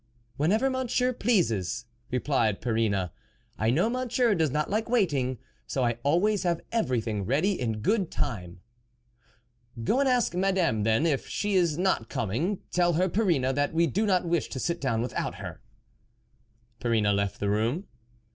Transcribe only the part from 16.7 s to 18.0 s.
Perrine left the room.